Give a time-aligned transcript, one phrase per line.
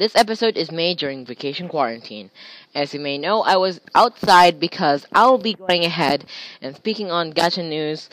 [0.00, 2.30] This episode is made during vacation quarantine.
[2.74, 6.24] As you may know, I was outside because I'll be going ahead
[6.62, 8.08] and speaking on gacha news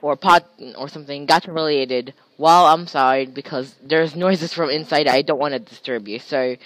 [0.00, 0.48] or pot
[0.78, 5.52] or something gacha related while I'm outside because there's noises from inside I don't want
[5.52, 6.20] to disturb you.
[6.20, 6.56] So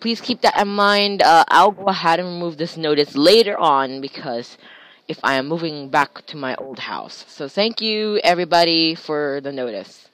[0.00, 1.22] please keep that in mind.
[1.22, 4.58] Uh, I'll go ahead and remove this notice later on because
[5.06, 7.24] if I am moving back to my old house.
[7.28, 10.08] So thank you everybody for the notice.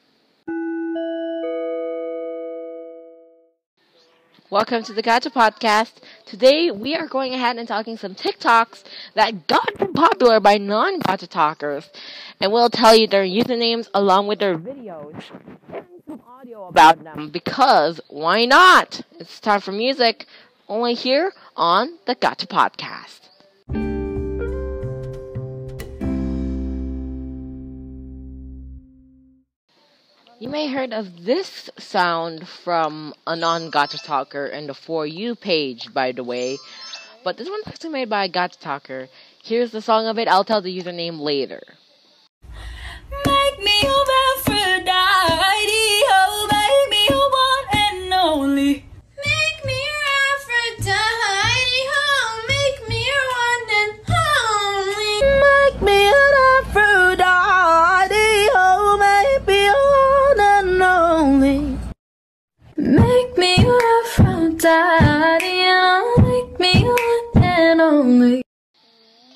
[4.53, 5.93] Welcome to the Gacha Podcast.
[6.27, 8.85] Today we are going ahead and talking some TikToks
[9.15, 11.89] that got popular by non-Gacha talkers,
[12.39, 15.25] and we'll tell you their usernames along with their videos
[15.73, 19.01] and some audio about them because why not?
[19.19, 20.27] It's time for music,
[20.69, 23.22] only here on the Gacha Podcast.
[30.43, 35.37] You may have heard of this sound from a non-Gacha talker in the For You
[35.37, 36.59] page, by the way.
[37.23, 39.09] But this one's actually made by a Gacha talker.
[39.41, 40.27] Here's the song of it.
[40.27, 41.63] I'll tell the username later.
[43.25, 43.92] Make me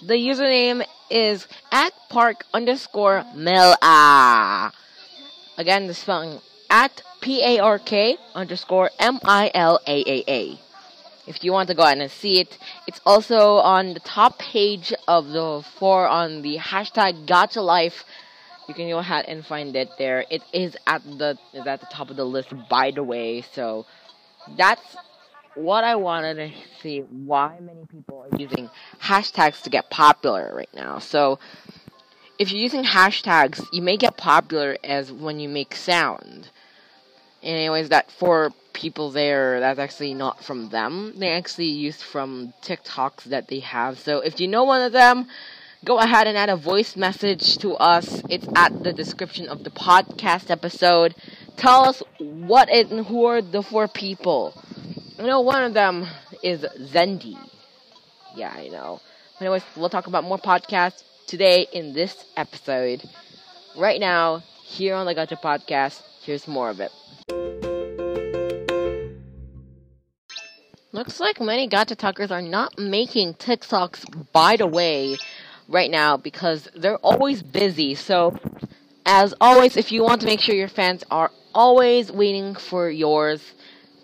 [0.06, 3.76] The username is at park underscore mila.
[3.82, 4.70] Ah.
[5.58, 6.38] Again, the spelling
[6.70, 10.60] at P A R K underscore M I L A A A.
[11.26, 14.92] If you want to go ahead and see it, it's also on the top page
[15.08, 18.04] of the for on the hashtag Gacha Life.
[18.68, 20.24] You can go ahead and find it there.
[20.30, 23.42] It is at the is at the top of the list, by the way.
[23.54, 23.86] So
[24.56, 24.86] that's
[25.56, 26.50] what I wanted to
[26.82, 30.98] see why many people are using hashtags to get popular right now.
[30.98, 31.38] So
[32.38, 36.50] if you're using hashtags, you may get popular as when you make sound.
[37.42, 41.14] Anyways, that for people there, that's actually not from them.
[41.16, 43.98] They actually used from TikToks that they have.
[43.98, 45.26] So if you know one of them,
[45.84, 48.22] go ahead and add a voice message to us.
[48.28, 51.14] It's at the description of the podcast episode.
[51.56, 54.52] Tell us what it and who are the four people.
[55.18, 56.06] I know one of them
[56.42, 57.38] is Zendi.
[58.34, 59.00] Yeah, I know.
[59.38, 63.02] But anyways, we'll talk about more podcasts today in this episode.
[63.78, 66.92] Right now, here on the Gacha Podcast, here's more of it.
[70.92, 75.16] Looks like many Gacha talkers are not making TikToks, by the way,
[75.66, 77.94] right now because they're always busy.
[77.94, 78.38] So,
[79.06, 83.40] as always, if you want to make sure your fans are always waiting for yours,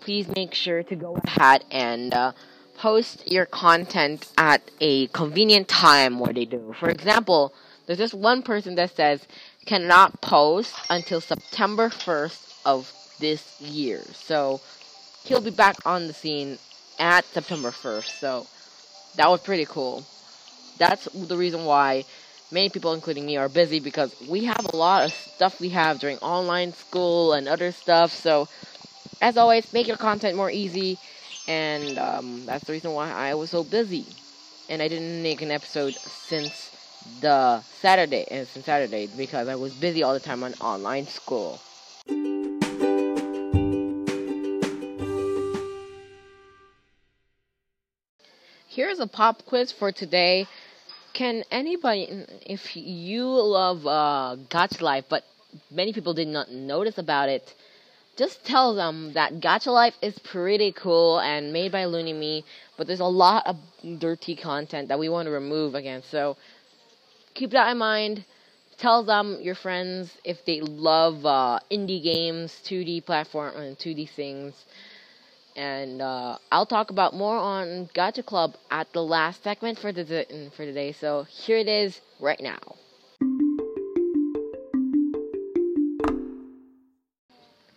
[0.03, 2.33] please make sure to go ahead and uh,
[2.77, 6.75] post your content at a convenient time where they do.
[6.77, 7.53] For example,
[7.85, 9.25] there's this one person that says
[9.65, 14.01] cannot post until September 1st of this year.
[14.13, 14.59] So
[15.23, 16.57] he'll be back on the scene
[16.99, 18.19] at September 1st.
[18.19, 18.45] So
[19.15, 20.03] that was pretty cool.
[20.79, 22.03] That's the reason why
[22.51, 25.99] many people, including me, are busy because we have a lot of stuff we have
[25.99, 28.11] during online school and other stuff.
[28.11, 28.49] So
[29.23, 30.99] as always, make your content more easy,
[31.47, 34.05] and um, that's the reason why I was so busy,
[34.67, 35.95] and I didn't make an episode
[36.27, 36.71] since
[37.21, 41.57] the Saturday, and since Saturday because I was busy all the time on online school.
[48.67, 50.47] Here's a pop quiz for today.
[51.13, 55.23] Can anybody, if you love uh, Gacha Life, but
[55.71, 57.53] many people did not notice about it,
[58.15, 62.43] just tell them that Gacha Life is pretty cool and made by Lunime,
[62.77, 63.57] but there's a lot of
[63.99, 66.03] dirty content that we want to remove again.
[66.09, 66.37] So
[67.33, 68.25] keep that in mind.
[68.77, 74.53] Tell them your friends if they love uh, indie games, 2D platform, and 2D things.
[75.55, 80.49] And uh, I'll talk about more on Gacha Club at the last segment for the
[80.55, 80.91] for today.
[80.91, 82.59] So here it is right now.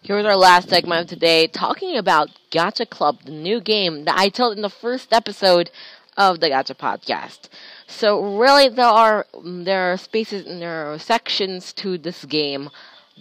[0.06, 4.28] Here's our last segment of today, talking about Gacha Club, the new game that I
[4.28, 5.68] told in the first episode
[6.16, 7.48] of the Gacha podcast.
[7.88, 12.70] So really, there are there are spaces and there are sections to this game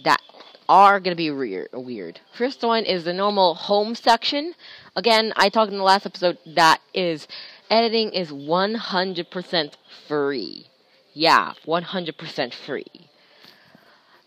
[0.04, 0.22] that
[0.68, 1.70] are gonna be weird.
[1.72, 2.20] Weird.
[2.32, 4.54] First one is the normal home section.
[4.94, 7.26] Again, I talked in the last episode that is
[7.68, 9.72] editing is 100%
[10.06, 10.68] free.
[11.14, 13.05] Yeah, 100% free.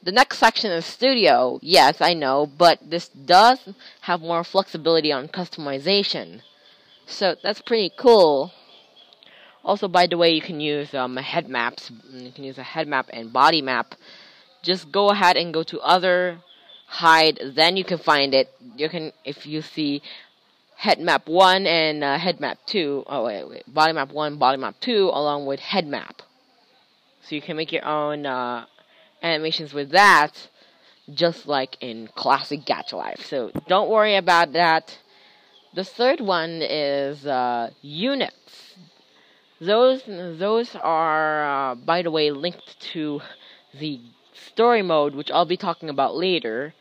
[0.01, 1.59] The next section is studio.
[1.61, 3.67] Yes, I know, but this does
[4.01, 6.41] have more flexibility on customization.
[7.05, 8.51] So that's pretty cool.
[9.63, 11.91] Also, by the way, you can use um, head maps.
[12.13, 13.95] You can use a head map and body map.
[14.61, 16.39] Just go ahead and go to other,
[16.87, 18.49] hide, then you can find it.
[18.77, 20.01] You can, if you see
[20.77, 24.57] head map 1 and uh, head map 2, oh wait, wait, body map 1, body
[24.57, 26.21] map 2, along with head map.
[27.21, 28.65] So you can make your own uh,
[29.21, 30.49] animations with that,
[31.13, 33.25] just like in classic Gacha Life.
[33.25, 34.97] So don't worry about that.
[35.73, 38.75] The third one is uh, units.
[39.61, 43.21] Those those are, uh, by the way, linked to
[43.77, 43.99] the
[44.33, 46.73] story mode, which I'll be talking about later.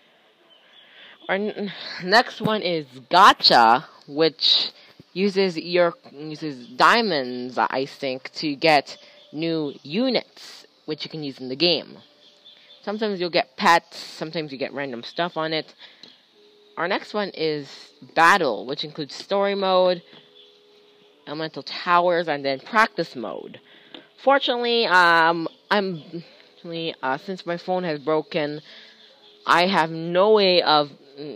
[1.28, 1.38] Our
[2.02, 4.70] next one is Gacha, which
[5.12, 8.96] uses your uses diamonds, I think, to get
[9.32, 11.98] new units, which you can use in the game.
[12.88, 15.74] Sometimes you'll get pets, sometimes you get random stuff on it.
[16.78, 17.68] Our next one is
[18.14, 20.02] Battle, which includes story mode,
[21.26, 23.60] elemental towers, and then practice mode.
[24.24, 26.02] Fortunately, um, I'm
[27.02, 28.62] uh, since my phone has broken,
[29.44, 30.90] I have no way of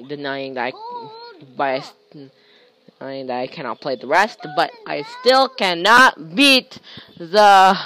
[0.08, 1.10] denying that I,
[1.54, 1.84] by
[2.98, 6.78] denying that I cannot play the rest, but I still cannot beat
[7.18, 7.78] the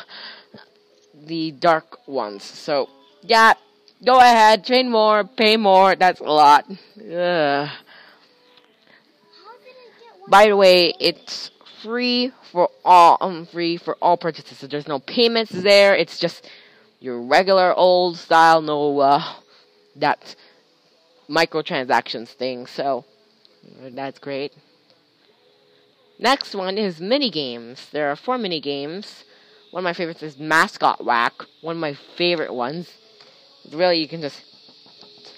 [1.13, 2.45] the dark ones.
[2.45, 2.91] So
[3.27, 3.55] yeah,
[4.05, 5.97] go ahead, train more, pay more.
[5.97, 6.65] That's a lot.
[6.99, 7.69] Ugh.
[10.29, 11.51] By the way, it's
[11.83, 13.17] free for all.
[13.21, 14.59] Um, free for all purchases.
[14.59, 15.95] So there's no payments there.
[15.95, 16.49] It's just
[17.01, 19.23] your regular old style, no uh,
[19.97, 20.35] that
[21.29, 22.67] microtransactions thing.
[22.67, 23.05] So
[23.81, 24.53] that's great.
[26.19, 27.89] Next one is mini games.
[27.93, 29.25] There are four mini games.
[29.71, 31.35] One of my favorites is Mascot Whack.
[31.61, 32.91] One of my favorite ones.
[33.73, 34.43] Really, you can just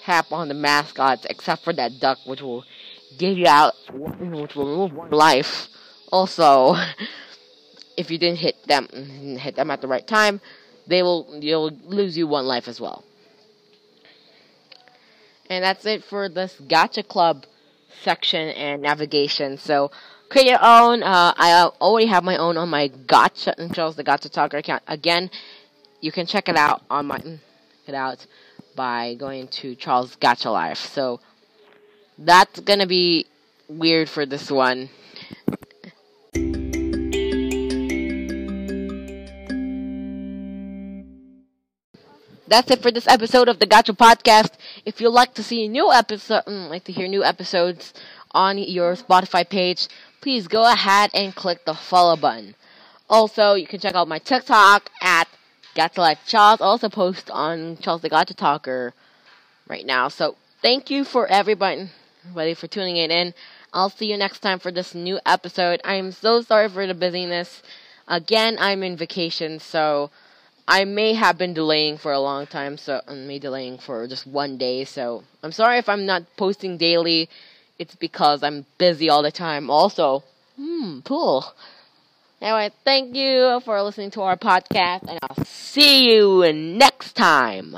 [0.03, 2.63] tap on the mascots, except for that duck, which will
[3.17, 5.67] give you out, which will remove one life.
[6.11, 6.75] Also,
[7.97, 8.87] if you didn't hit them,
[9.37, 10.41] hit them at the right time,
[10.87, 13.03] they will you'll lose you one life as well.
[15.49, 17.45] And that's it for this Gacha Club
[18.03, 19.57] section and navigation.
[19.57, 19.91] So
[20.29, 21.01] create your own.
[21.03, 24.83] Uh, I already have my own on my Gacha Charles the Gacha Talker account.
[24.87, 25.29] Again,
[26.01, 27.21] you can check it out on my
[27.89, 28.25] it out
[28.75, 30.77] by going to Charles Gacha Life.
[30.77, 31.19] So
[32.17, 33.25] that's gonna be
[33.67, 34.89] weird for this one.
[42.47, 44.53] That's it for this episode of the Gacha Podcast.
[44.83, 47.93] If you'd like to see new episode, mm, like to hear new episodes
[48.31, 49.87] on your Spotify page,
[50.19, 52.55] please go ahead and click the follow button.
[53.07, 55.27] Also, you can check out my TikTok at
[55.79, 56.59] Gacha Life Charles.
[56.59, 58.93] Also post on Charles the Gacha Talker
[59.69, 60.09] right now.
[60.09, 61.89] So thank you for everybody,
[62.55, 63.33] for tuning in.
[63.71, 65.79] I'll see you next time for this new episode.
[65.85, 67.61] I'm so sorry for the busyness.
[68.07, 70.09] Again, I'm in vacation, so
[70.67, 74.27] I may have been delaying for a long time, so I may delaying for just
[74.27, 74.83] one day.
[74.83, 77.29] So I'm sorry if I'm not posting daily.
[77.77, 79.69] It's because I'm busy all the time.
[79.69, 80.23] Also,
[80.57, 81.45] hmm, cool.
[82.41, 87.77] Anyway, thank you for listening to our podcast, and I'll see you next time.